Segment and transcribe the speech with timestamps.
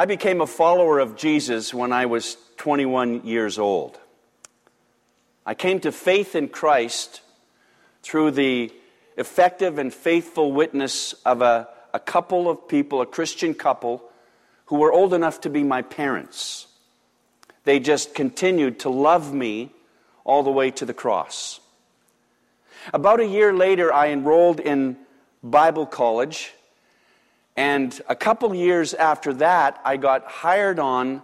[0.00, 4.00] I became a follower of Jesus when I was 21 years old.
[5.44, 7.20] I came to faith in Christ
[8.02, 8.72] through the
[9.18, 14.02] effective and faithful witness of a, a couple of people, a Christian couple,
[14.64, 16.66] who were old enough to be my parents.
[17.64, 19.70] They just continued to love me
[20.24, 21.60] all the way to the cross.
[22.94, 24.96] About a year later, I enrolled in
[25.42, 26.54] Bible college,
[27.56, 31.22] and a couple years after that, I got hired on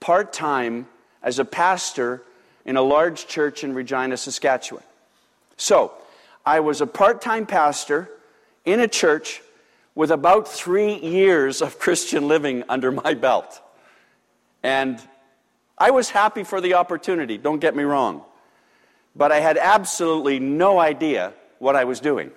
[0.00, 0.86] part time
[1.22, 2.22] as a pastor
[2.64, 4.84] in a large church in Regina, Saskatchewan.
[5.56, 5.92] So,
[6.44, 8.08] I was a part time pastor
[8.64, 9.42] in a church
[9.94, 13.60] with about three years of Christian living under my belt.
[14.62, 15.00] And
[15.76, 18.22] I was happy for the opportunity, don't get me wrong.
[19.16, 22.30] But I had absolutely no idea what I was doing.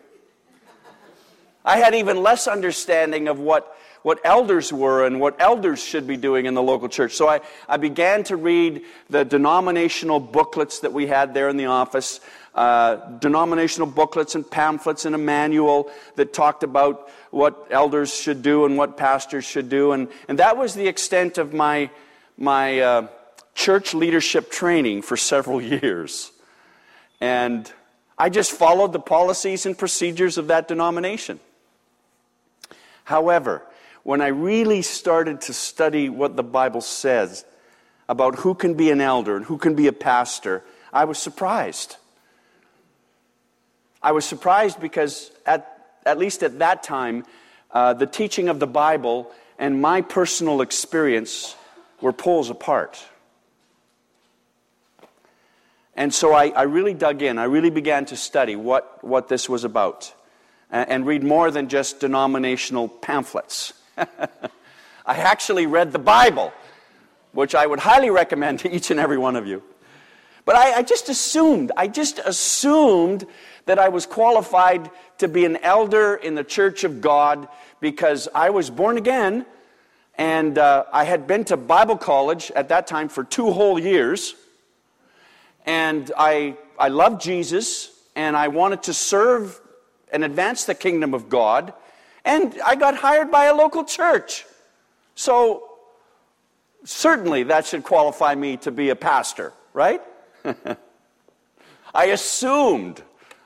[1.65, 6.17] I had even less understanding of what, what elders were and what elders should be
[6.17, 7.13] doing in the local church.
[7.13, 11.67] So I, I began to read the denominational booklets that we had there in the
[11.67, 12.19] office,
[12.53, 18.65] uh, denominational booklets and pamphlets and a manual that talked about what elders should do
[18.65, 19.93] and what pastors should do.
[19.93, 21.89] And, and that was the extent of my,
[22.37, 23.07] my uh,
[23.55, 26.31] church leadership training for several years.
[27.21, 27.71] And
[28.17, 31.39] I just followed the policies and procedures of that denomination.
[33.03, 33.63] However,
[34.03, 37.45] when I really started to study what the Bible says
[38.09, 41.97] about who can be an elder and who can be a pastor, I was surprised.
[44.01, 47.25] I was surprised because, at, at least at that time,
[47.71, 51.55] uh, the teaching of the Bible and my personal experience
[52.01, 53.03] were poles apart.
[55.95, 57.37] And so I, I really dug in.
[57.37, 60.13] I really began to study what, what this was about
[60.73, 63.73] and read more than just denominational pamphlets.
[63.97, 64.07] I
[65.05, 66.51] actually read the Bible,
[67.31, 69.61] which I would highly recommend to each and every one of you.
[70.45, 73.25] But I, I, just assumed, I just assumed
[73.65, 74.89] that I was qualified
[75.19, 77.47] to be an elder in the church of God
[77.79, 79.45] because I was born again
[80.15, 84.35] and uh, I had been to Bible college at that time for two whole years.
[85.65, 89.59] And I, I loved Jesus and I wanted to serve
[90.13, 91.73] and advance the kingdom of God.
[92.23, 94.45] And I got hired by a local church.
[95.15, 95.69] So,
[96.85, 100.01] certainly that should qualify me to be a pastor, right?
[101.93, 103.01] I assumed,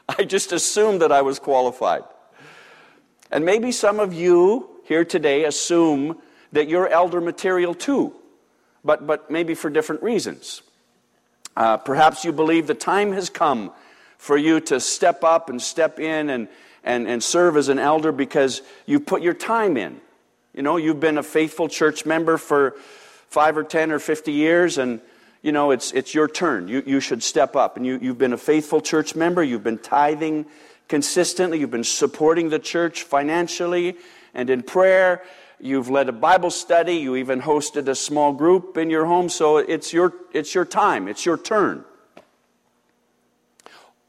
[0.07, 2.03] I just assumed that I was qualified.
[3.31, 6.21] And maybe some of you here today assume
[6.53, 8.13] that you're elder material too,
[8.85, 10.61] but, but maybe for different reasons.
[11.55, 13.71] Uh, perhaps you believe the time has come
[14.17, 16.47] for you to step up and step in and,
[16.83, 19.99] and, and serve as an elder because you put your time in.
[20.53, 22.75] You know, you've been a faithful church member for
[23.29, 25.01] five or 10 or 50 years, and,
[25.41, 26.67] you know, it's, it's your turn.
[26.67, 27.77] You, you should step up.
[27.77, 30.45] And you, you've been a faithful church member, you've been tithing
[30.87, 33.97] consistently, you've been supporting the church financially
[34.33, 35.23] and in prayer.
[35.59, 36.97] You've led a Bible study.
[36.97, 39.27] You even hosted a small group in your home.
[39.27, 41.07] So it's your, it's your time.
[41.07, 41.83] It's your turn.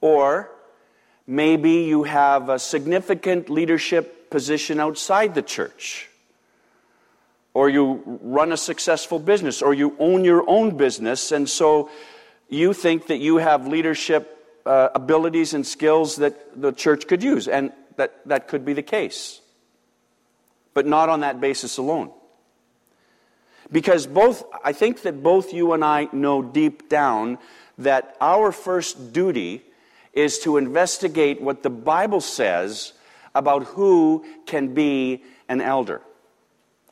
[0.00, 0.50] Or
[1.26, 6.08] maybe you have a significant leadership position outside the church.
[7.54, 9.62] Or you run a successful business.
[9.62, 11.32] Or you own your own business.
[11.32, 11.90] And so
[12.48, 17.48] you think that you have leadership uh, abilities and skills that the church could use.
[17.48, 19.40] And that, that could be the case
[20.78, 22.08] but not on that basis alone.
[23.72, 27.38] Because both, I think that both you and I know deep down
[27.78, 29.64] that our first duty
[30.18, 32.92] is to investigate what the Bible says
[33.36, 36.02] about who can be an elder.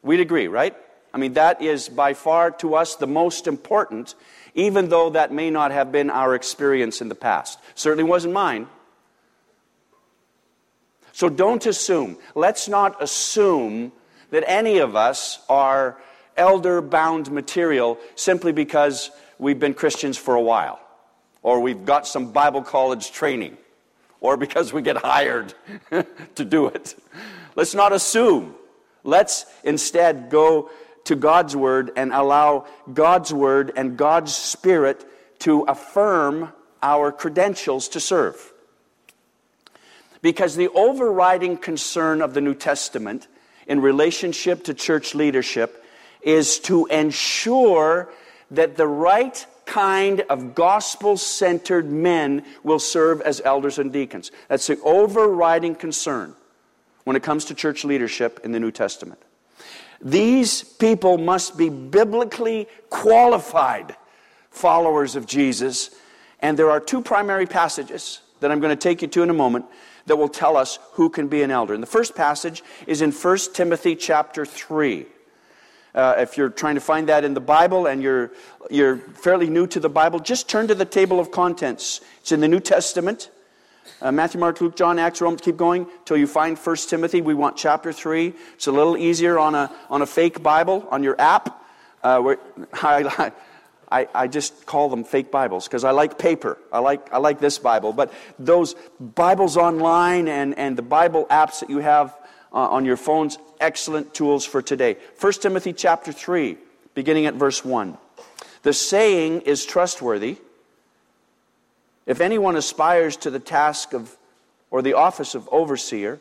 [0.02, 0.76] We'd agree, right?
[1.12, 4.14] I mean, that is by far to us the most important,
[4.54, 7.58] even though that may not have been our experience in the past.
[7.74, 8.68] Certainly wasn't mine.
[11.12, 12.18] So don't assume.
[12.36, 13.90] Let's not assume
[14.30, 16.00] that any of us are
[16.36, 20.78] elder bound material simply because we've been Christians for a while,
[21.46, 23.56] or we've got some Bible college training,
[24.20, 25.54] or because we get hired
[26.34, 26.96] to do it.
[27.54, 28.56] Let's not assume.
[29.04, 30.70] Let's instead go
[31.04, 35.08] to God's Word and allow God's Word and God's Spirit
[35.38, 36.52] to affirm
[36.82, 38.52] our credentials to serve.
[40.22, 43.28] Because the overriding concern of the New Testament
[43.68, 45.84] in relationship to church leadership
[46.22, 48.10] is to ensure
[48.50, 54.30] that the right kind of gospel centered men will serve as elders and deacons.
[54.48, 56.34] That's the overriding concern
[57.04, 59.20] when it comes to church leadership in the New Testament.
[60.00, 63.96] These people must be biblically qualified
[64.50, 65.90] followers of Jesus.
[66.40, 69.34] And there are two primary passages that I'm going to take you to in a
[69.34, 69.66] moment
[70.06, 71.74] that will tell us who can be an elder.
[71.74, 75.06] And the first passage is in 1 Timothy chapter 3.
[75.96, 78.30] Uh, if you're trying to find that in the Bible and you're,
[78.70, 82.02] you're fairly new to the Bible, just turn to the table of contents.
[82.20, 83.30] It's in the New Testament.
[84.02, 87.22] Uh, Matthew, Mark, Luke, John, Acts, Romans, keep going till you find 1 Timothy.
[87.22, 88.34] We want chapter 3.
[88.54, 91.64] It's a little easier on a, on a fake Bible on your app.
[92.02, 92.38] Uh, where,
[92.74, 93.32] I,
[93.90, 96.58] I, I just call them fake Bibles because I like paper.
[96.70, 97.94] I like, I like this Bible.
[97.94, 102.14] But those Bibles online and, and the Bible apps that you have
[102.52, 104.96] uh, on your phones, excellent tools for today.
[105.20, 106.56] 1 Timothy chapter 3,
[106.94, 107.96] beginning at verse 1.
[108.62, 110.38] The saying is trustworthy
[112.06, 114.16] if anyone aspires to the task of,
[114.70, 116.20] or the office of overseer,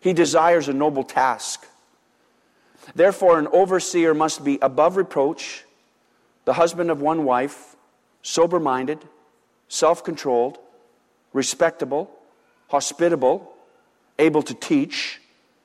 [0.00, 1.66] he desires a noble task.
[2.96, 5.64] Therefore, an overseer must be above reproach,
[6.44, 7.76] the husband of one wife,
[8.22, 8.98] sober minded,
[9.68, 10.58] self controlled,
[11.32, 12.10] respectable,
[12.68, 13.52] hospitable,
[14.18, 15.20] able to teach,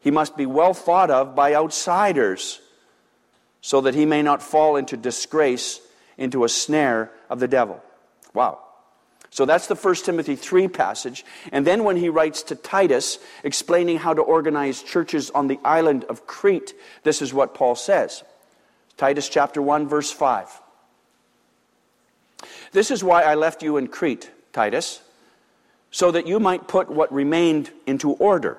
[0.00, 2.60] he must be well thought of by outsiders,
[3.60, 5.80] so that he may not fall into disgrace,
[6.16, 7.82] into a snare of the devil.
[8.32, 8.60] Wow.
[9.30, 11.24] So that's the 1 Timothy 3 passage.
[11.52, 16.04] And then when he writes to Titus, explaining how to organize churches on the island
[16.04, 18.22] of Crete, this is what Paul says
[18.96, 20.48] Titus chapter 1, verse 5.
[22.72, 25.00] This is why I left you in Crete, Titus,
[25.90, 28.58] so that you might put what remained into order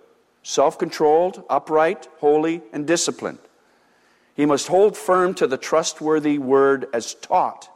[0.43, 3.39] self controlled, upright, holy, and disciplined.
[4.35, 7.69] He must hold firm to the trustworthy word as taught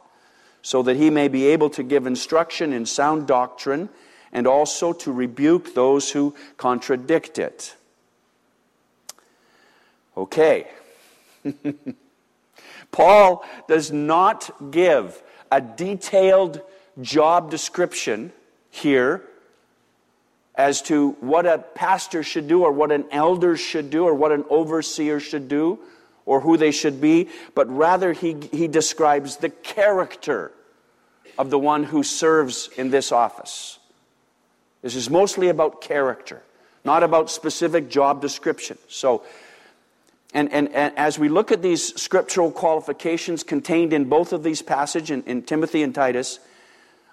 [0.62, 3.88] so that he may be able to give instruction in sound doctrine
[4.32, 7.76] and also to rebuke those who contradict it.
[10.16, 10.66] Okay.
[12.90, 15.22] Paul does not give
[15.52, 16.62] a detailed
[17.00, 18.32] job description
[18.70, 19.22] here
[20.56, 24.32] as to what a pastor should do or what an elder should do or what
[24.32, 25.78] an overseer should do
[26.24, 30.50] or who they should be, but rather he, he describes the character
[31.38, 33.78] of the one who serves in this office.
[34.82, 36.42] This is mostly about character,
[36.84, 38.78] not about specific job description.
[38.88, 39.22] So,
[40.32, 44.62] and, and, and, as we look at these scriptural qualifications contained in both of these
[44.62, 46.40] passages, in, in Timothy and Titus,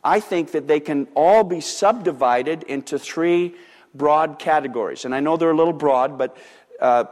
[0.03, 3.55] I think that they can all be subdivided into three
[3.93, 5.05] broad categories.
[5.05, 6.35] And I know they're a little broad, but
[6.79, 7.05] uh,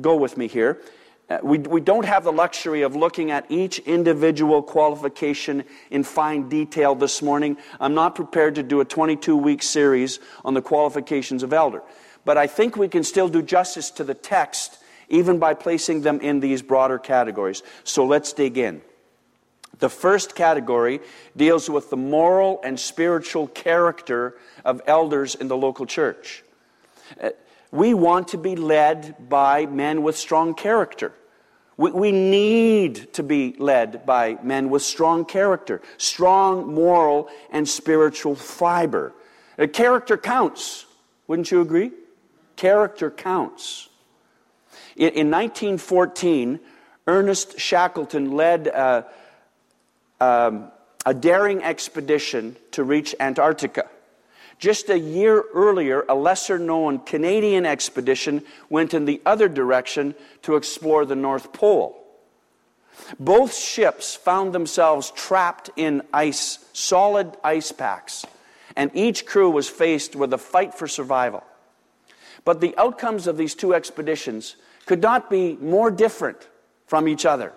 [0.00, 0.80] go with me here.
[1.28, 6.48] Uh, we, we don't have the luxury of looking at each individual qualification in fine
[6.48, 7.56] detail this morning.
[7.80, 11.82] I'm not prepared to do a 22 week series on the qualifications of elder.
[12.24, 16.20] But I think we can still do justice to the text even by placing them
[16.20, 17.62] in these broader categories.
[17.84, 18.82] So let's dig in.
[19.78, 21.00] The first category
[21.36, 26.42] deals with the moral and spiritual character of elders in the local church.
[27.20, 27.30] Uh,
[27.70, 31.12] we want to be led by men with strong character.
[31.76, 38.34] We, we need to be led by men with strong character, strong moral and spiritual
[38.34, 39.12] fiber.
[39.58, 40.86] Uh, character counts,
[41.26, 41.92] wouldn't you agree?
[42.56, 43.90] Character counts.
[44.96, 46.60] In, in 1914,
[47.06, 49.06] Ernest Shackleton led a,
[50.20, 50.70] um,
[51.04, 53.88] a daring expedition to reach Antarctica.
[54.58, 60.56] Just a year earlier, a lesser known Canadian expedition went in the other direction to
[60.56, 62.02] explore the North Pole.
[63.20, 68.24] Both ships found themselves trapped in ice, solid ice packs,
[68.74, 71.44] and each crew was faced with a fight for survival.
[72.44, 74.56] But the outcomes of these two expeditions
[74.86, 76.48] could not be more different
[76.86, 77.52] from each other.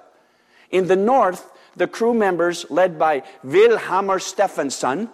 [0.71, 5.09] In the north, the crew members, led by Vilhjalmur Stefansson,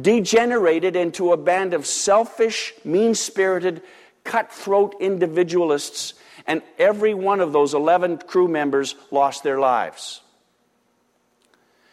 [0.00, 3.82] degenerated into a band of selfish, mean spirited,
[4.24, 6.14] cutthroat individualists,
[6.46, 10.22] and every one of those 11 crew members lost their lives.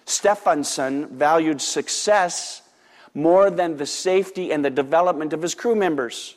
[0.06, 2.64] Stephenson valued success
[3.14, 6.36] more than the safety and the development of his crew members.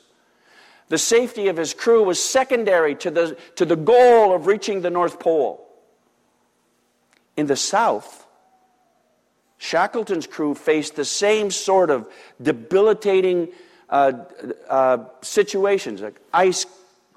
[0.89, 4.91] The safety of his crew was secondary to the, to the goal of reaching the
[4.91, 5.67] North Pole.
[7.37, 8.27] In the South,
[9.59, 12.09] Shackleton's crew faced the same sort of
[12.41, 13.49] debilitating
[13.89, 14.13] uh,
[14.69, 16.67] uh, situations, like ice.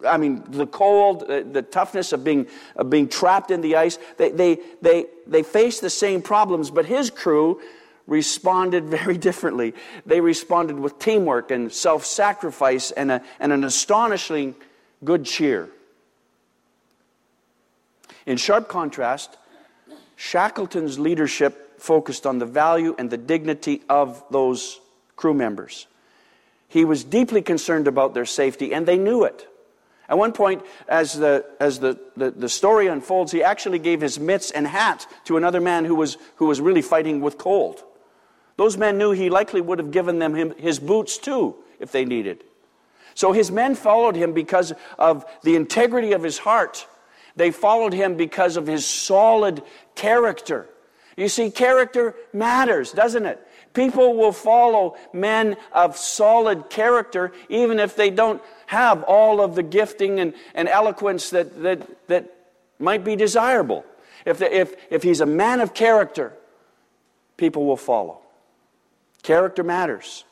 [0.05, 3.97] I mean, the cold, the, the toughness of being, of being trapped in the ice.
[4.17, 7.61] They, they, they, they faced the same problems, but his crew
[8.07, 9.73] responded very differently.
[10.05, 14.55] They responded with teamwork and self sacrifice and, and an astonishing
[15.03, 15.69] good cheer.
[18.25, 19.37] In sharp contrast,
[20.15, 24.79] Shackleton's leadership focused on the value and the dignity of those
[25.15, 25.87] crew members.
[26.67, 29.47] He was deeply concerned about their safety, and they knew it.
[30.07, 34.19] At one point, as, the, as the, the, the, story unfolds, he actually gave his
[34.19, 37.83] mitts and hat to another man who was, who was really fighting with cold.
[38.57, 42.05] Those men knew he likely would have given them him, his boots too if they
[42.05, 42.43] needed.
[43.15, 46.85] So his men followed him because of the integrity of his heart.
[47.35, 49.61] They followed him because of his solid
[49.95, 50.69] character.
[51.17, 53.45] You see, character matters, doesn't it?
[53.73, 59.63] People will follow men of solid character even if they don't have all of the
[59.63, 62.33] gifting and, and eloquence that, that, that
[62.79, 63.85] might be desirable.
[64.25, 66.33] If, the, if, if he's a man of character,
[67.37, 68.19] people will follow.
[69.23, 70.23] Character matters.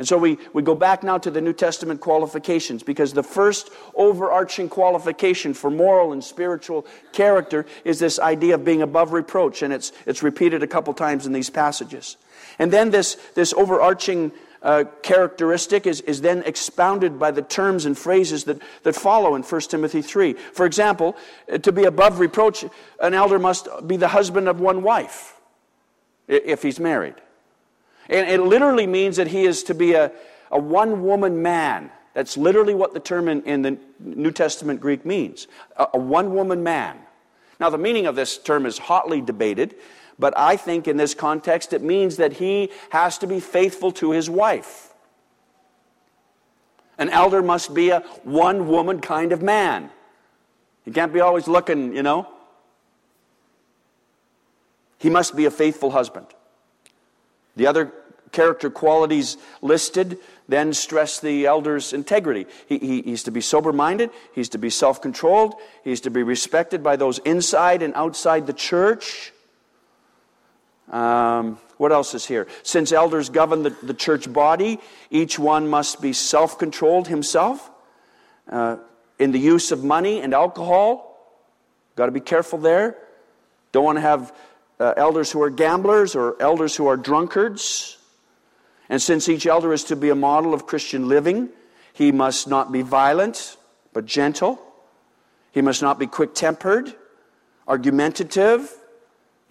[0.00, 3.68] And so we, we go back now to the New Testament qualifications because the first
[3.94, 9.74] overarching qualification for moral and spiritual character is this idea of being above reproach, and
[9.74, 12.16] it's, it's repeated a couple times in these passages.
[12.58, 17.98] And then this, this overarching uh, characteristic is, is then expounded by the terms and
[17.98, 20.32] phrases that, that follow in 1 Timothy 3.
[20.32, 21.14] For example,
[21.60, 22.64] to be above reproach,
[23.02, 25.38] an elder must be the husband of one wife
[26.26, 27.16] if he's married.
[28.10, 30.10] And it literally means that he is to be a,
[30.50, 31.90] a one woman man.
[32.12, 36.34] That's literally what the term in, in the New Testament Greek means a, a one
[36.34, 36.98] woman man.
[37.60, 39.76] Now, the meaning of this term is hotly debated,
[40.18, 44.10] but I think in this context it means that he has to be faithful to
[44.10, 44.92] his wife.
[46.98, 49.90] An elder must be a one woman kind of man.
[50.84, 52.28] He can't be always looking, you know.
[54.98, 56.26] He must be a faithful husband.
[57.56, 57.92] The other
[58.32, 60.18] character qualities listed
[60.50, 62.44] then stress the elder's integrity.
[62.66, 66.24] He, he, he's to be sober minded, he's to be self controlled, he's to be
[66.24, 69.32] respected by those inside and outside the church.
[70.90, 72.48] Um, what else is here?
[72.64, 77.70] Since elders govern the, the church body, each one must be self controlled himself
[78.50, 78.78] uh,
[79.20, 81.16] in the use of money and alcohol.
[81.94, 82.96] Got to be careful there.
[83.70, 84.34] Don't want to have
[84.80, 87.98] uh, elders who are gamblers or elders who are drunkards.
[88.90, 91.48] And since each elder is to be a model of Christian living,
[91.92, 93.56] he must not be violent,
[93.92, 94.60] but gentle.
[95.52, 96.94] He must not be quick tempered,
[97.68, 98.74] argumentative,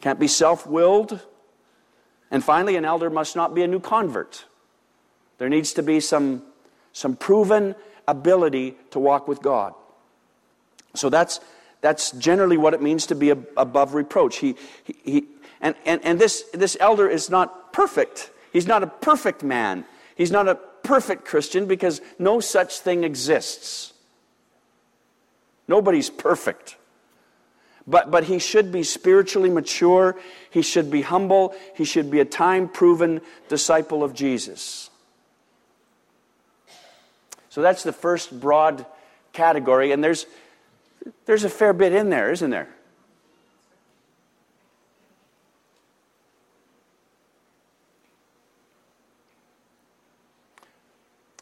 [0.02, 1.22] can't be self willed.
[2.30, 4.46] And finally, an elder must not be a new convert.
[5.38, 6.44] There needs to be some,
[6.92, 7.76] some proven
[8.10, 9.74] ability to walk with God.
[10.96, 11.40] So that's,
[11.80, 14.38] that's generally what it means to be above reproach.
[14.38, 15.26] He, he, he,
[15.62, 18.32] and and, and this, this elder is not perfect.
[18.52, 19.86] He's not a perfect man.
[20.16, 23.94] He's not a perfect Christian because no such thing exists.
[25.68, 26.78] Nobody's perfect.
[27.86, 30.16] But, but he should be spiritually mature.
[30.50, 31.56] He should be humble.
[31.76, 34.90] He should be a time proven disciple of Jesus.
[37.50, 38.86] So that's the first broad
[39.34, 39.92] category.
[39.92, 40.26] And there's,
[41.26, 42.70] there's a fair bit in there, isn't there?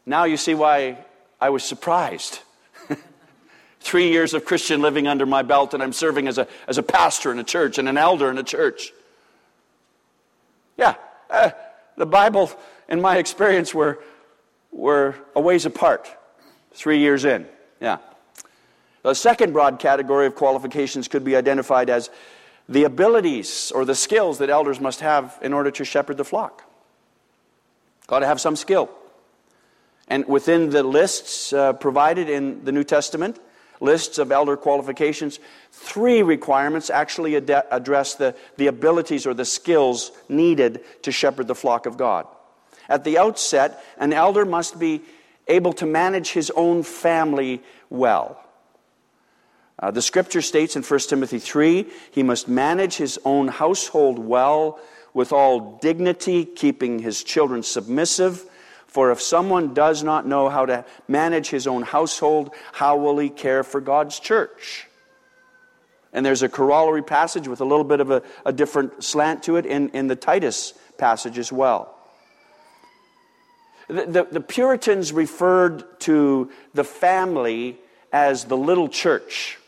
[0.08, 1.04] Now you see why
[1.38, 2.40] I was surprised.
[3.80, 6.82] Three years of Christian living under my belt, and I'm serving as a, as a
[6.82, 8.90] pastor in a church and an elder in a church.
[10.78, 10.94] Yeah,
[11.28, 11.50] uh,
[11.98, 12.50] the Bible,
[12.88, 14.02] in my experience, were,
[14.72, 16.08] were a ways apart,
[16.72, 17.46] three years in.
[17.78, 17.98] Yeah.
[19.02, 22.08] The second broad category of qualifications could be identified as
[22.66, 26.64] the abilities or the skills that elders must have in order to shepherd the flock.
[28.06, 28.90] Got to have some skill.
[30.08, 33.38] And within the lists uh, provided in the New Testament
[33.80, 35.38] lists of elder qualifications,
[35.70, 41.54] three requirements actually ad- address the, the abilities or the skills needed to shepherd the
[41.54, 42.26] flock of God.
[42.88, 45.02] At the outset, an elder must be
[45.46, 48.42] able to manage his own family well.
[49.78, 54.80] Uh, the scripture states in 1 Timothy 3 he must manage his own household well
[55.14, 58.44] with all dignity, keeping his children submissive.
[58.88, 63.28] For if someone does not know how to manage his own household, how will he
[63.28, 64.88] care for God's church?
[66.12, 69.56] And there's a corollary passage with a little bit of a, a different slant to
[69.56, 71.94] it in, in the Titus passage as well.
[73.88, 77.78] The, the, the Puritans referred to the family
[78.10, 79.58] as the little church.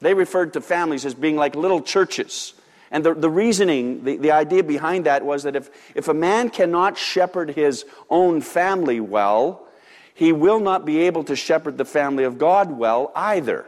[0.00, 2.54] They referred to families as being like little churches.
[2.90, 6.50] And the, the reasoning, the, the idea behind that was that if, if a man
[6.50, 9.66] cannot shepherd his own family well,
[10.14, 13.66] he will not be able to shepherd the family of God well either.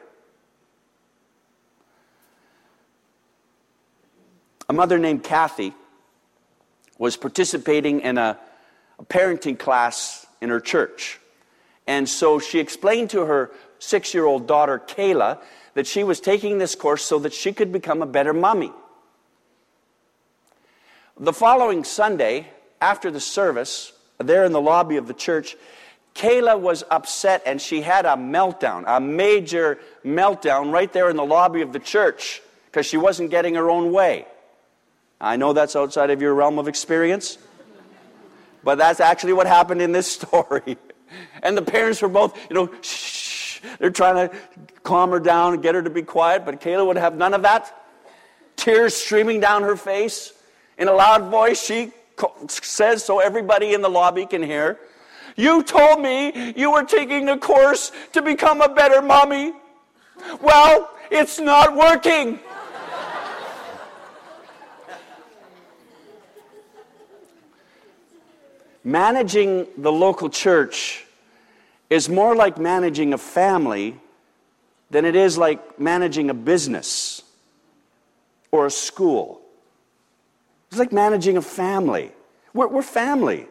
[4.68, 5.74] A mother named Kathy
[6.96, 8.38] was participating in a,
[8.98, 11.18] a parenting class in her church.
[11.86, 15.40] And so she explained to her six year old daughter, Kayla,
[15.74, 18.72] that she was taking this course so that she could become a better mummy.
[21.22, 22.48] The following Sunday,
[22.80, 25.54] after the service, there in the lobby of the church,
[26.14, 31.24] Kayla was upset and she had a meltdown, a major meltdown right there in the
[31.24, 34.26] lobby of the church because she wasn't getting her own way.
[35.20, 37.36] I know that's outside of your realm of experience,
[38.64, 40.78] but that's actually what happened in this story.
[41.42, 44.34] And the parents were both, you know, shh, they're trying to
[44.84, 47.42] calm her down and get her to be quiet, but Kayla would have none of
[47.42, 47.76] that.
[48.56, 50.32] Tears streaming down her face.
[50.80, 51.92] In a loud voice, she
[52.48, 54.78] says so everybody in the lobby can hear.
[55.36, 59.52] You told me you were taking a course to become a better mommy.
[60.40, 62.40] Well, it's not working.
[68.82, 71.04] managing the local church
[71.90, 73.94] is more like managing a family
[74.90, 77.22] than it is like managing a business
[78.50, 79.39] or a school.
[80.70, 82.12] It's like managing a family.
[82.54, 83.46] We're, we're family,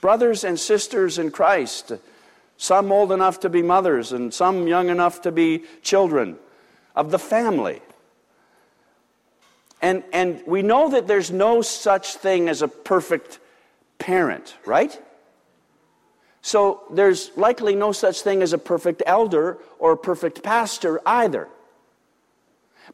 [0.00, 1.92] brothers and sisters in Christ.
[2.56, 6.38] Some old enough to be mothers, and some young enough to be children
[6.94, 7.82] of the family.
[9.82, 13.38] And, and we know that there's no such thing as a perfect
[13.98, 14.98] parent, right?
[16.40, 21.48] So there's likely no such thing as a perfect elder or a perfect pastor either.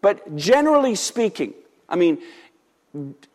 [0.00, 1.54] But generally speaking,
[1.88, 2.18] I mean,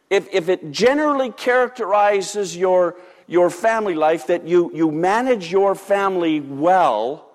[0.09, 2.95] if, if it generally characterizes your,
[3.27, 7.29] your family life that you, you manage your family well,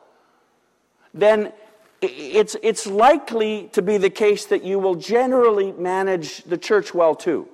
[1.12, 1.52] then
[2.00, 7.14] it's, it's likely to be the case that you will generally manage the church well
[7.14, 7.48] too.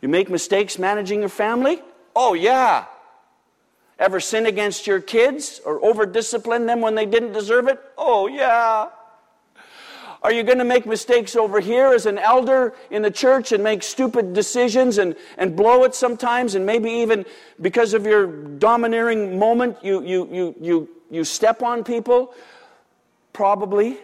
[0.00, 1.82] You make mistakes managing your family?
[2.14, 2.86] Oh, yeah.
[3.98, 7.80] Ever sin against your kids or over discipline them when they didn't deserve it?
[7.98, 8.88] Oh, yeah.
[10.26, 13.62] Are you going to make mistakes over here as an elder in the church and
[13.62, 16.56] make stupid decisions and, and blow it sometimes?
[16.56, 17.24] And maybe even
[17.60, 22.34] because of your domineering moment, you, you, you, you, you step on people?
[23.32, 23.98] Probably.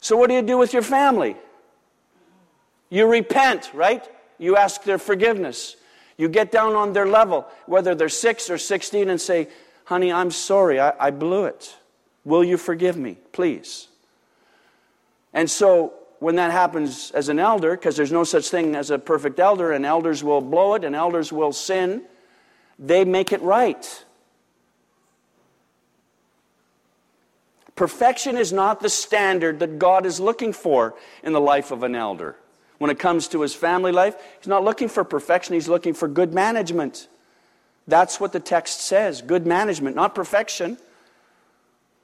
[0.00, 1.36] So, what do you do with your family?
[2.88, 4.04] You repent, right?
[4.38, 5.76] You ask their forgiveness.
[6.18, 9.46] You get down on their level, whether they're six or 16, and say,
[9.84, 11.76] Honey, I'm sorry, I, I blew it.
[12.24, 13.86] Will you forgive me, please?
[15.32, 18.98] And so when that happens as an elder, because there's no such thing as a
[18.98, 22.02] perfect elder, and elders will blow it and elders will sin,
[22.78, 24.04] they make it right.
[27.74, 31.94] Perfection is not the standard that God is looking for in the life of an
[31.94, 32.36] elder.
[32.76, 36.06] When it comes to his family life, he's not looking for perfection, he's looking for
[36.06, 37.08] good management.
[37.88, 40.76] That's what the text says good management, not perfection.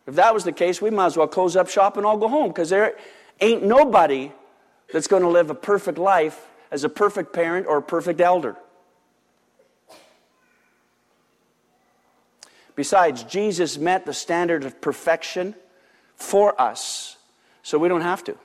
[0.06, 2.28] If that was the case, we might as well close up shop and all go
[2.28, 2.96] home because there
[3.40, 4.30] ain't nobody
[4.92, 8.56] that's going to live a perfect life as a perfect parent or a perfect elder.
[12.76, 15.54] Besides, Jesus met the standard of perfection
[16.14, 17.16] for us,
[17.62, 18.36] so we don't have to.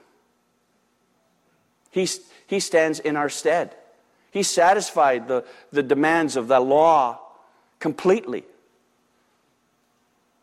[1.91, 2.07] He,
[2.47, 3.75] he stands in our stead.
[4.31, 7.19] He satisfied the, the demands of the law
[7.79, 8.45] completely.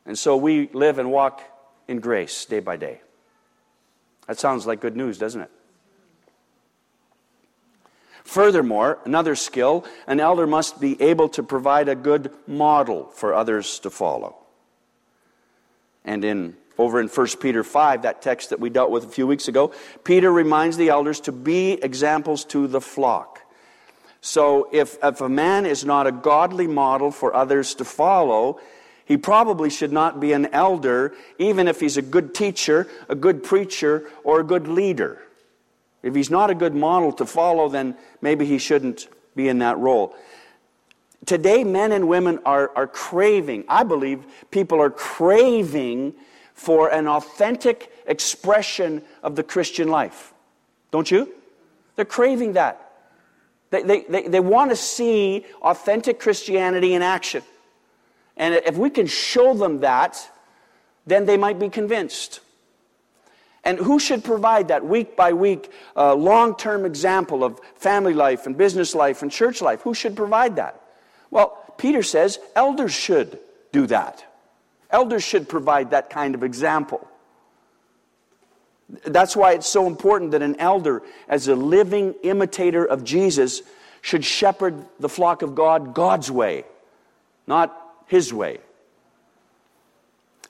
[0.09, 1.43] And so we live and walk
[1.87, 3.03] in grace day by day.
[4.27, 5.51] That sounds like good news, doesn't it?
[8.25, 13.79] Furthermore, another skill, an elder must be able to provide a good model for others
[13.81, 14.37] to follow.
[16.05, 19.27] And in over in 1 Peter 5, that text that we dealt with a few
[19.27, 19.73] weeks ago,
[20.05, 23.41] Peter reminds the elders to be examples to the flock.
[24.21, 28.61] So if, if a man is not a godly model for others to follow,
[29.09, 33.43] he probably should not be an elder, even if he's a good teacher, a good
[33.43, 35.23] preacher, or a good leader.
[36.03, 39.79] If he's not a good model to follow, then maybe he shouldn't be in that
[39.79, 40.15] role.
[41.25, 46.13] Today, men and women are, are craving, I believe people are craving
[46.53, 50.35] for an authentic expression of the Christian life.
[50.91, 51.33] Don't you?
[51.97, 52.93] They're craving that.
[53.71, 57.43] They, they, they, they want to see authentic Christianity in action.
[58.39, 60.31] And if we can show them that,
[61.07, 62.41] then they might be convinced.
[63.65, 68.47] And who should provide that week by week, uh, long term example of family life
[68.47, 69.83] and business life and church life?
[69.83, 70.81] Who should provide that?
[71.31, 73.39] Well, Peter says elders should
[73.73, 74.25] do that.
[74.91, 77.07] Elders should provide that kind of example.
[79.05, 83.61] That's why it's so important that an elder, as a living imitator of Jesus,
[84.01, 86.65] should shepherd the flock of God God's way,
[87.47, 88.59] not his way.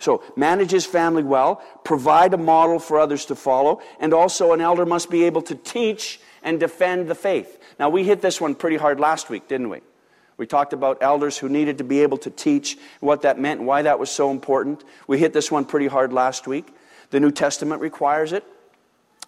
[0.00, 4.60] So, manage his family well, provide a model for others to follow, and also an
[4.60, 7.60] elder must be able to teach and defend the faith.
[7.78, 9.80] Now, we hit this one pretty hard last week, didn't we?
[10.36, 13.66] We talked about elders who needed to be able to teach what that meant and
[13.66, 14.84] why that was so important.
[15.08, 16.72] We hit this one pretty hard last week.
[17.10, 18.44] The New Testament requires it.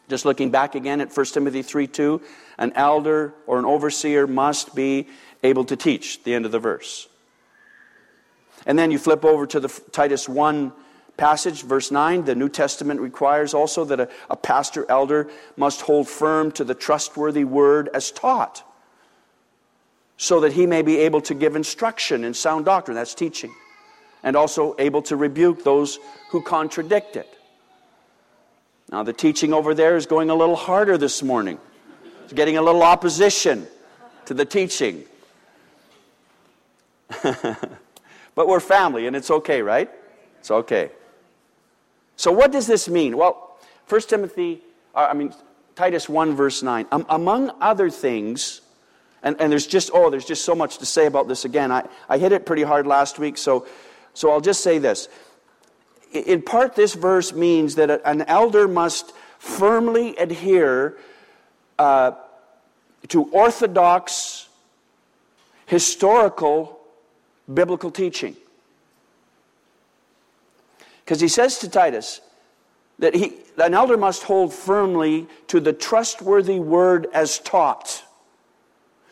[0.09, 2.21] Just looking back again at 1 Timothy 3 2,
[2.59, 5.09] an elder or an overseer must be
[5.43, 7.09] able to teach, the end of the verse.
[8.67, 10.73] And then you flip over to the Titus 1
[11.17, 12.25] passage, verse 9.
[12.25, 16.75] The New Testament requires also that a, a pastor elder must hold firm to the
[16.75, 18.65] trustworthy word as taught
[20.17, 22.95] so that he may be able to give instruction in sound doctrine.
[22.95, 23.55] That's teaching.
[24.23, 25.99] And also able to rebuke those
[26.31, 27.39] who contradict it.
[28.93, 31.59] Now, the teaching over there is going a little harder this morning.
[32.25, 33.67] It's getting a little opposition
[34.27, 35.05] to the teaching.
[38.35, 39.91] but we're family, and it's okay, right?
[40.39, 40.91] It's okay.
[42.17, 43.17] So, what does this mean?
[43.17, 44.63] Well, 1 Timothy,
[44.95, 45.35] uh, I mean,
[45.75, 46.87] Titus 1, verse 9.
[46.93, 48.61] Um, among other things,
[49.23, 51.73] and, and there's just, oh, there's just so much to say about this again.
[51.73, 53.67] I, I hit it pretty hard last week, so,
[54.15, 55.09] so I'll just say this.
[56.13, 60.99] In part, this verse means that an elder must firmly adhere
[61.79, 62.13] uh,
[63.09, 64.49] to orthodox,
[65.67, 66.80] historical,
[67.55, 68.37] biblical teaching.
[71.05, 72.21] Because he says to Titus
[72.99, 78.05] that he, an elder must hold firmly to the trustworthy word as taught.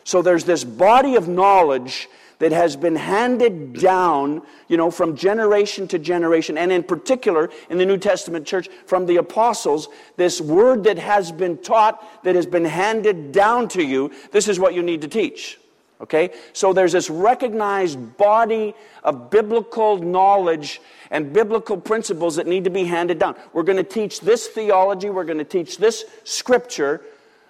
[0.03, 2.07] So there's this body of knowledge
[2.39, 7.77] that has been handed down, you know, from generation to generation, and in particular in
[7.77, 12.45] the New Testament church from the apostles, this word that has been taught, that has
[12.45, 15.59] been handed down to you, this is what you need to teach.
[16.01, 16.31] Okay?
[16.53, 20.81] So there's this recognized body of biblical knowledge
[21.11, 23.35] and biblical principles that need to be handed down.
[23.53, 27.01] We're going to teach this theology, we're going to teach this scripture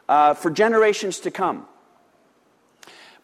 [0.08, 1.68] uh, for generations to come.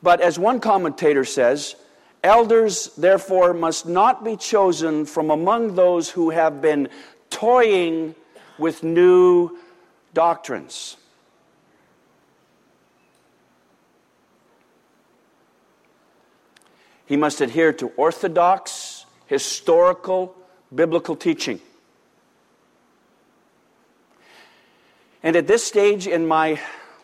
[0.04, 1.76] But as one commentator says,
[2.24, 6.90] elders therefore must not be chosen from among those who have been
[7.30, 8.14] toying
[8.60, 9.58] with new
[10.14, 10.98] doctrines.
[17.06, 20.36] He must adhere to orthodox, historical,
[20.74, 21.60] biblical teaching.
[25.22, 26.60] And at this stage in my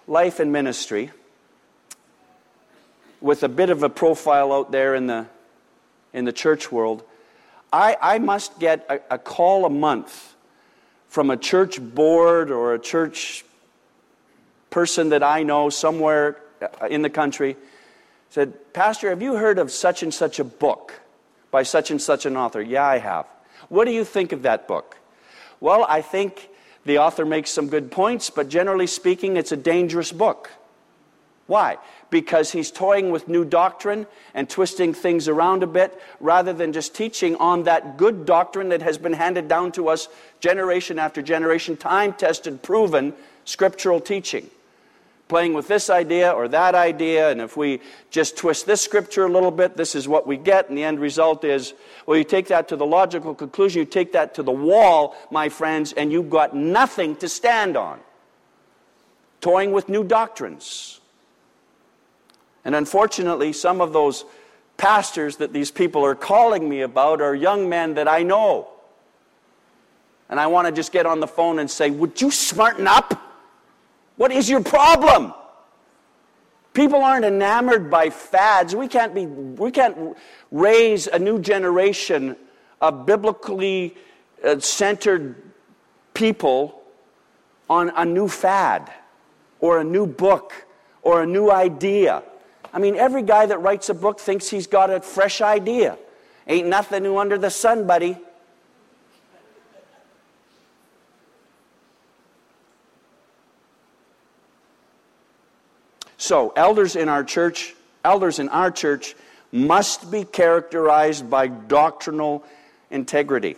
[0.07, 1.11] life and ministry,
[3.19, 5.27] with a bit of a profile out there in the,
[6.13, 7.03] in the church world,
[7.71, 10.35] I, I must get a, a call a month
[11.07, 13.45] from a church board or a church
[14.69, 17.55] person that I know somewhere uh, in the country
[18.31, 21.01] said, Pastor, have you heard of such and such a book
[21.51, 22.61] by such and such an author?
[22.61, 23.27] Yeah, I have.
[23.67, 24.97] What do you think of that book?
[25.59, 26.49] Well, I think
[26.85, 30.49] the author makes some good points, but generally speaking, it's a dangerous book.
[31.47, 31.77] Why?
[32.09, 36.95] Because he's toying with new doctrine and twisting things around a bit rather than just
[36.95, 40.07] teaching on that good doctrine that has been handed down to us
[40.39, 43.13] generation after generation, time tested, proven
[43.43, 44.49] scriptural teaching.
[45.31, 49.31] Playing with this idea or that idea, and if we just twist this scripture a
[49.31, 51.73] little bit, this is what we get, and the end result is
[52.05, 55.47] well, you take that to the logical conclusion, you take that to the wall, my
[55.47, 58.01] friends, and you've got nothing to stand on.
[59.39, 60.99] Toying with new doctrines.
[62.65, 64.25] And unfortunately, some of those
[64.75, 68.67] pastors that these people are calling me about are young men that I know.
[70.29, 73.30] And I want to just get on the phone and say, Would you smarten up?
[74.17, 75.33] What is your problem?
[76.73, 78.75] People aren't enamored by fads.
[78.75, 80.15] We can't, be, we can't
[80.51, 82.37] raise a new generation
[82.79, 83.95] of biblically
[84.43, 85.35] uh, centered
[86.13, 86.81] people
[87.69, 88.91] on a new fad
[89.59, 90.65] or a new book
[91.03, 92.23] or a new idea.
[92.73, 95.97] I mean, every guy that writes a book thinks he's got a fresh idea.
[96.47, 98.17] Ain't nothing new under the sun, buddy.
[106.21, 107.73] So, elders in our church,
[108.05, 109.15] elders in our church
[109.51, 112.43] must be characterized by doctrinal
[112.91, 113.55] integrity.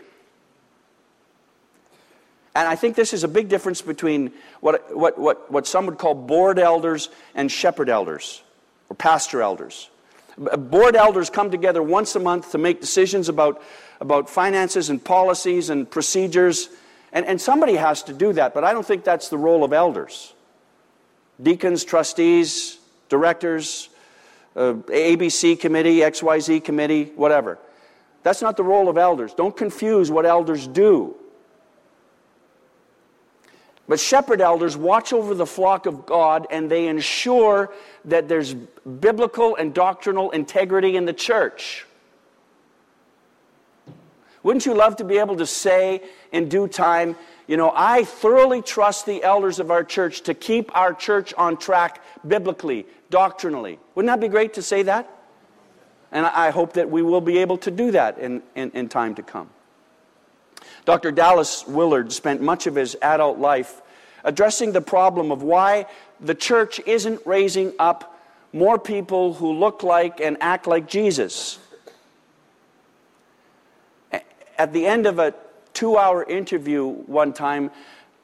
[2.55, 5.97] And I think this is a big difference between what, what, what, what some would
[5.97, 8.41] call board elders and shepherd elders
[8.89, 9.89] or pastor elders.
[10.37, 13.61] Board elders come together once a month to make decisions about,
[13.99, 16.69] about finances and policies and procedures.
[17.11, 19.73] And, and somebody has to do that, but I don't think that's the role of
[19.73, 20.33] elders
[21.41, 22.77] deacons, trustees,
[23.09, 23.89] directors,
[24.55, 27.57] uh, ABC committee, XYZ committee, whatever.
[28.23, 29.33] That's not the role of elders.
[29.33, 31.15] Don't confuse what elders do.
[33.87, 37.73] But shepherd elders watch over the flock of God and they ensure
[38.05, 41.85] that there's biblical and doctrinal integrity in the church.
[44.41, 47.15] Wouldn't you love to be able to say in due time,
[47.47, 51.57] you know, I thoroughly trust the elders of our church to keep our church on
[51.57, 53.79] track biblically, doctrinally.
[53.95, 55.09] Wouldn't that be great to say that?
[56.11, 59.15] And I hope that we will be able to do that in, in, in time
[59.15, 59.49] to come.
[60.85, 61.11] Dr.
[61.11, 63.81] Dallas Willard spent much of his adult life
[64.23, 65.85] addressing the problem of why
[66.21, 68.17] the church isn't raising up
[68.53, 71.59] more people who look like and act like Jesus.
[74.57, 75.33] At the end of a
[75.83, 77.69] two hour interview one time,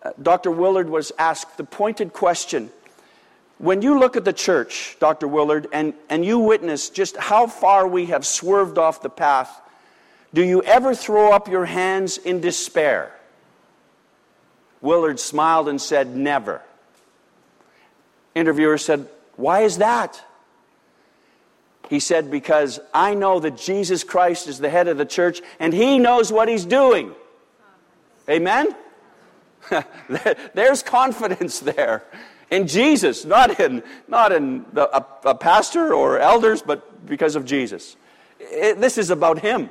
[0.01, 0.49] uh, Dr.
[0.49, 2.71] Willard was asked the pointed question
[3.57, 5.27] When you look at the church, Dr.
[5.27, 9.59] Willard, and, and you witness just how far we have swerved off the path,
[10.33, 13.11] do you ever throw up your hands in despair?
[14.79, 16.61] Willard smiled and said, Never.
[18.35, 20.23] Interviewer said, Why is that?
[21.89, 25.73] He said, Because I know that Jesus Christ is the head of the church and
[25.73, 27.15] he knows what he's doing.
[28.29, 28.75] Amen?
[30.53, 32.03] There's confidence there
[32.51, 37.45] in Jesus, not in, not in the, a, a, pastor or elders, but because of
[37.45, 37.95] Jesus.
[38.39, 39.69] It, this is about Him.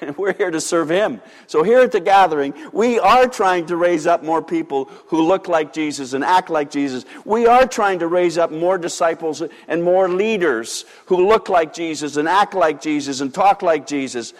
[0.00, 1.20] And we're here to serve Him.
[1.46, 5.48] So, here at the gathering, we are trying to raise up more people who look
[5.48, 7.04] like Jesus and act like Jesus.
[7.24, 12.16] We are trying to raise up more disciples and more leaders who look like Jesus
[12.16, 14.34] and act like Jesus and talk like Jesus.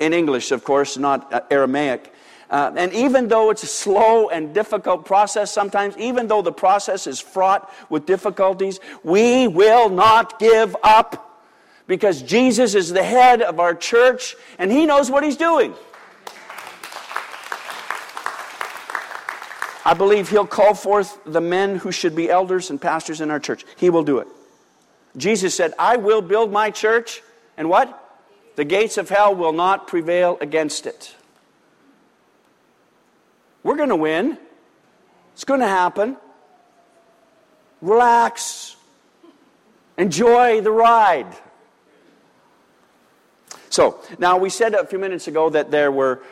[0.00, 2.13] In English, of course, not Aramaic.
[2.50, 7.06] Uh, and even though it's a slow and difficult process sometimes, even though the process
[7.06, 11.42] is fraught with difficulties, we will not give up
[11.86, 15.74] because Jesus is the head of our church and he knows what he's doing.
[19.86, 23.38] I believe he'll call forth the men who should be elders and pastors in our
[23.38, 23.64] church.
[23.76, 24.28] He will do it.
[25.16, 27.22] Jesus said, I will build my church,
[27.56, 28.00] and what?
[28.56, 31.14] The gates of hell will not prevail against it.
[33.64, 34.38] We're going to win.
[35.32, 36.16] It's going to happen.
[37.80, 38.76] Relax.
[39.98, 41.34] Enjoy the ride.
[43.70, 46.22] So, now we said a few minutes ago that there were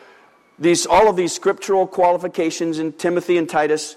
[0.58, 3.96] these, all of these scriptural qualifications in Timothy and Titus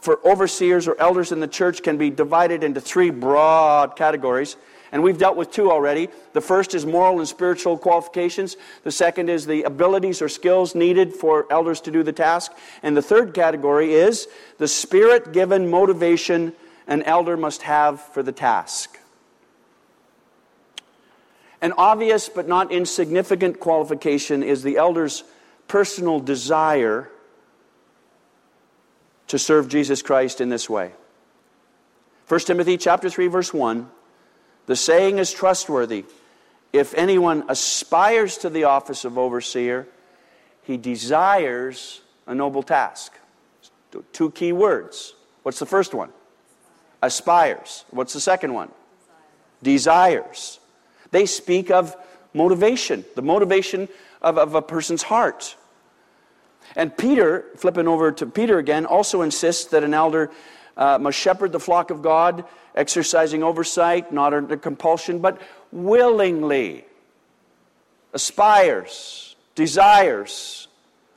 [0.00, 4.56] for overseers or elders in the church can be divided into three broad categories.
[4.92, 6.08] And we've dealt with two already.
[6.32, 8.56] The first is moral and spiritual qualifications.
[8.84, 12.52] The second is the abilities or skills needed for elders to do the task.
[12.82, 16.52] And the third category is the spirit given motivation
[16.86, 18.98] an elder must have for the task.
[21.60, 25.24] An obvious but not insignificant qualification is the elder's
[25.68, 27.10] personal desire
[29.28, 30.92] to serve Jesus Christ in this way.
[32.28, 33.88] 1 Timothy chapter 3 verse 1
[34.66, 36.04] the saying is trustworthy.
[36.72, 39.86] If anyone aspires to the office of overseer,
[40.62, 43.12] he desires a noble task.
[44.12, 45.14] Two key words.
[45.42, 46.10] What's the first one?
[47.02, 47.84] Aspires.
[47.90, 48.70] What's the second one?
[49.62, 50.58] Desires.
[51.12, 51.96] They speak of
[52.34, 53.88] motivation, the motivation
[54.20, 55.56] of, of a person's heart.
[56.74, 60.30] And Peter, flipping over to Peter again, also insists that an elder
[60.76, 65.40] uh, must shepherd the flock of God, exercising oversight, not under compulsion, but
[65.72, 66.84] willingly
[68.12, 70.68] aspires, desires,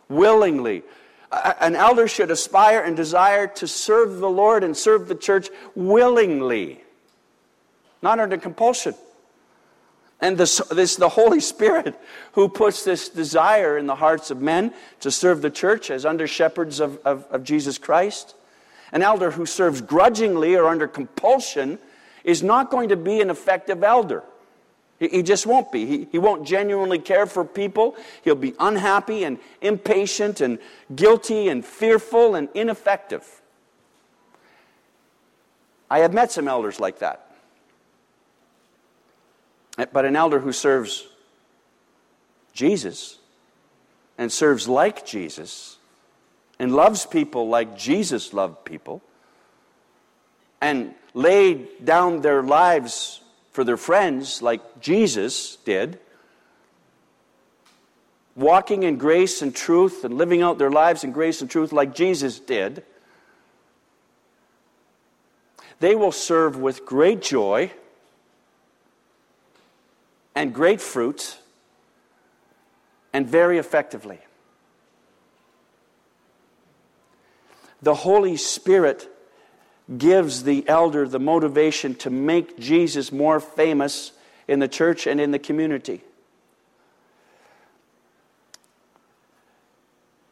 [0.10, 0.84] willingly.
[1.32, 6.84] An elder should aspire and desire to serve the Lord and serve the church willingly,
[8.02, 8.96] not under compulsion.
[10.22, 11.98] And this, this the Holy Spirit
[12.34, 16.28] who puts this desire in the hearts of men to serve the church as under
[16.28, 18.36] shepherds of, of, of Jesus Christ.
[18.92, 21.80] An elder who serves grudgingly or under compulsion
[22.24, 24.24] is not going to be an effective elder.
[25.00, 25.86] He, just won't be.
[25.86, 27.96] He, he won't genuinely care for people.
[28.22, 30.60] He'll be unhappy and impatient and
[30.94, 33.42] guilty and fearful and ineffective.
[35.90, 37.32] I have met some elders like that.
[39.78, 41.08] Eh, but an elder who serves
[42.52, 43.20] Jesus
[44.18, 45.79] and serves like Jesus
[46.60, 49.02] and loves people like Jesus loved people
[50.62, 56.00] and laid down their lives for their friends like Jesus did,
[58.36, 61.96] walking in grace and truth and living out their lives in grace and truth like
[61.96, 62.84] Jesus did,
[65.80, 67.72] they will serve with great joy
[70.36, 71.38] and great fruit
[73.14, 74.20] and very effectively.
[77.82, 79.08] The Holy Spirit
[79.98, 84.12] gives the elder the motivation to make Jesus more famous
[84.48, 86.02] in the church and in the community.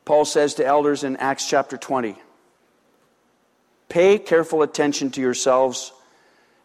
[0.06, 2.16] Paul says to elders in Acts chapter 20
[3.90, 5.92] Pay careful attention to yourselves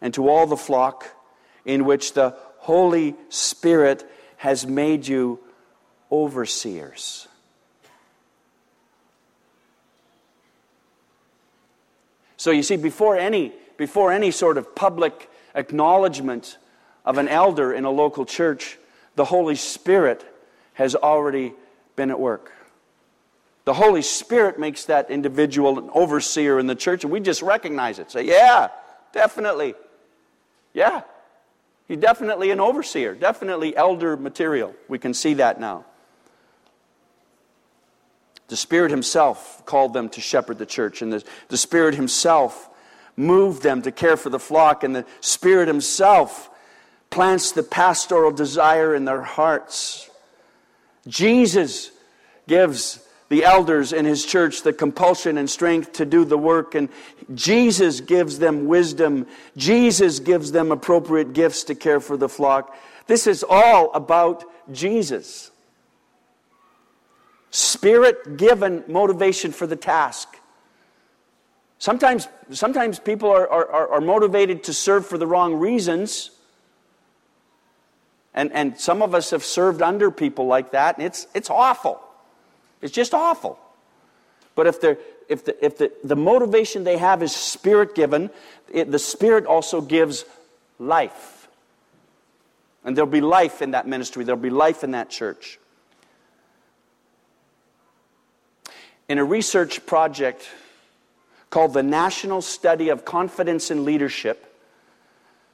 [0.01, 1.07] and to all the flock
[1.65, 5.39] in which the Holy Spirit has made you
[6.11, 7.27] overseers.
[12.43, 16.57] So you see, before any, before any sort of public acknowledgement
[17.05, 18.77] of an elder in a local church,
[19.15, 20.25] the Holy Spirit
[20.73, 21.53] has already
[21.95, 22.51] been at work.
[23.63, 27.97] The Holy Spirit makes that individual an overseer in the church, and we just recognize
[27.97, 28.11] it.
[28.11, 28.67] Say, yeah,
[29.13, 29.73] definitely.
[30.73, 31.03] Yeah,
[31.87, 34.75] he's definitely an overseer, definitely elder material.
[34.89, 35.85] We can see that now.
[38.47, 42.69] The Spirit Himself called them to shepherd the church, and the, the Spirit Himself
[43.15, 46.49] moved them to care for the flock, and the Spirit Himself
[47.09, 50.09] plants the pastoral desire in their hearts.
[51.07, 51.91] Jesus
[52.47, 56.89] gives the elders in his church the compulsion and strength to do the work, and
[57.33, 59.27] Jesus gives them wisdom.
[59.57, 62.75] Jesus gives them appropriate gifts to care for the flock.
[63.07, 65.51] This is all about Jesus
[67.53, 70.39] spirit given motivation for the task.
[71.77, 76.31] Sometimes, sometimes people are, are, are motivated to serve for the wrong reasons.
[78.33, 82.01] And, and some of us have served under people like that, and it's, it's awful.
[82.81, 83.59] It's just awful.
[84.55, 84.83] But if,
[85.29, 88.31] if, the, if the, the motivation they have is spirit given,
[88.73, 90.25] the Spirit also gives
[90.79, 91.47] life.
[92.83, 95.59] And there'll be life in that ministry, there'll be life in that church.
[99.13, 100.49] In a research project
[101.51, 104.59] called the National Study of Confidence in Leadership.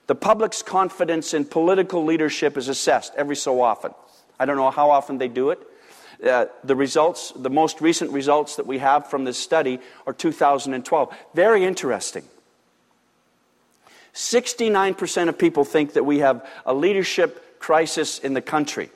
[0.08, 3.91] The public's confidence in political leadership is assessed every so often.
[4.39, 5.60] I don't know how often they do it.
[6.26, 11.13] Uh, the results, the most recent results that we have from this study are 2012.
[11.34, 12.24] Very interesting.
[14.13, 18.89] 69% of people think that we have a leadership crisis in the country.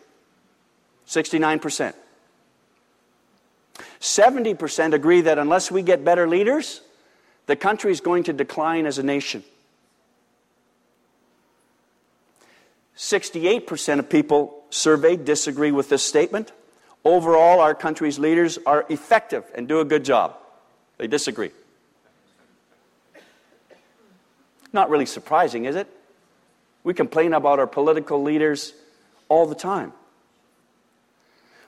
[1.05, 1.95] 69%.
[4.03, 6.81] 70% agree that unless we get better leaders,
[7.45, 9.45] the country is going to decline as a nation.
[12.97, 16.51] 68% of people surveyed disagree with this statement.
[17.05, 20.35] Overall, our country's leaders are effective and do a good job.
[20.97, 21.51] They disagree.
[24.73, 25.87] Not really surprising, is it?
[26.83, 28.73] We complain about our political leaders
[29.29, 29.93] all the time.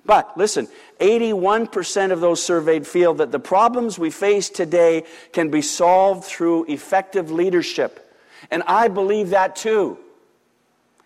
[0.05, 0.67] But listen,
[0.99, 5.03] 81% of those surveyed feel that the problems we face today
[5.33, 8.13] can be solved through effective leadership.
[8.51, 9.97] And I believe that too.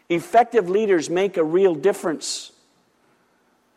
[0.10, 2.52] Effective leaders make a real difference.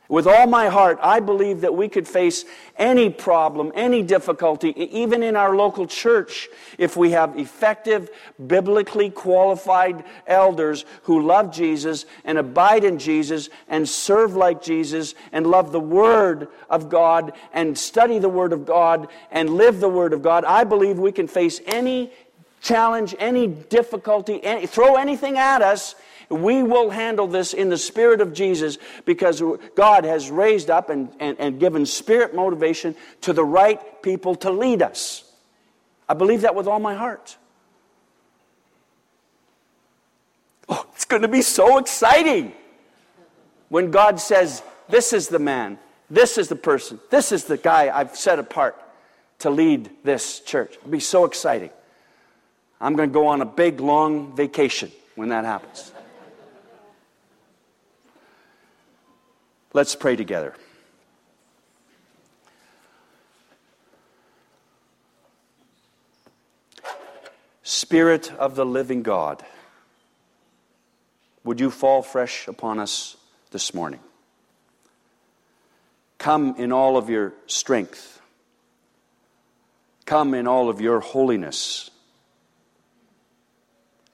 [0.08, 2.44] With all my heart, I believe that we could face
[2.76, 8.10] any problem, any difficulty, even in our local church, if we have effective,
[8.46, 15.46] biblically qualified elders who love Jesus and abide in Jesus and serve like Jesus and
[15.46, 20.12] love the Word of God and study the Word of God and live the Word
[20.12, 20.44] of God.
[20.44, 22.12] I believe we can face any
[22.60, 25.94] challenge, any difficulty, any, throw anything at us,
[26.32, 29.42] we will handle this in the spirit of Jesus because
[29.74, 34.50] God has raised up and, and, and given spirit motivation to the right people to
[34.50, 35.24] lead us.
[36.08, 37.36] I believe that with all my heart.
[40.68, 42.52] Oh, it's going to be so exciting
[43.68, 45.78] when God says, This is the man,
[46.10, 48.80] this is the person, this is the guy I've set apart
[49.40, 50.76] to lead this church.
[50.76, 51.70] It'll be so exciting.
[52.80, 55.91] I'm going to go on a big, long vacation when that happens.
[59.74, 60.54] Let's pray together.
[67.62, 69.42] Spirit of the living God,
[71.44, 73.16] would you fall fresh upon us
[73.50, 74.00] this morning?
[76.18, 78.20] Come in all of your strength.
[80.04, 81.90] Come in all of your holiness.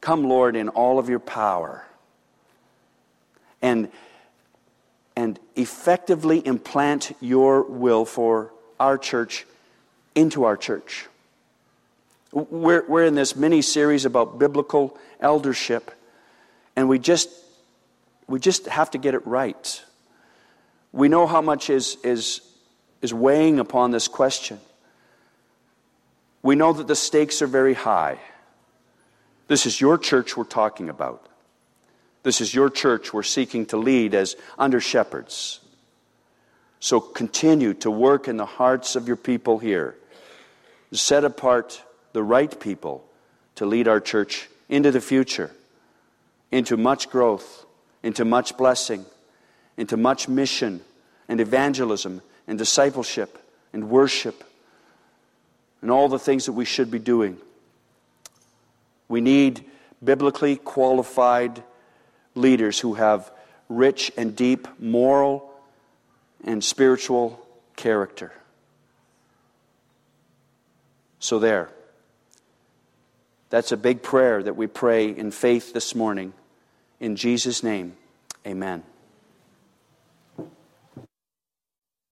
[0.01, 1.85] Come, Lord, in all of your power.
[3.61, 3.91] And,
[5.19, 9.47] and effectively implant your will for our church
[10.15, 11.07] into our church.
[12.31, 15.91] We're, we're in this mini series about biblical eldership,
[16.77, 17.31] and we just,
[18.29, 19.85] we just have to get it right.
[20.93, 22.41] We know how much is, is,
[23.03, 24.61] is weighing upon this question.
[26.45, 28.21] We know that the stakes are very high.
[29.49, 31.27] This is your church we're talking about.
[32.23, 35.61] This is your church we're seeking to lead as under shepherds.
[36.81, 39.97] So continue to work in the hearts of your people here.
[40.93, 43.05] Set apart the right people
[43.57, 45.51] to lead our church into the future,
[46.51, 47.67] into much growth,
[48.03, 49.05] into much blessing,
[49.77, 50.81] into much mission
[51.29, 53.39] and evangelism and discipleship
[53.73, 54.45] and worship
[55.83, 57.39] and all the things that we should be doing.
[59.09, 59.65] We need
[60.03, 61.63] biblically qualified
[62.35, 63.31] leaders who have
[63.69, 65.51] rich and deep moral
[66.45, 67.45] and spiritual
[67.77, 68.33] character.
[71.21, 71.71] So, there.
[73.51, 76.33] That's a big prayer that we pray in faith this morning.
[77.01, 77.97] In Jesus' name,
[78.47, 78.83] amen.